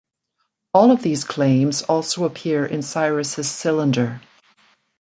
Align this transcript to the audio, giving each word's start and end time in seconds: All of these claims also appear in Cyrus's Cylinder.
All 0.73 0.89
of 0.89 1.03
these 1.03 1.25
claims 1.25 1.83
also 1.83 2.25
appear 2.25 2.65
in 2.65 2.81
Cyrus's 2.81 3.47
Cylinder. 3.47 4.19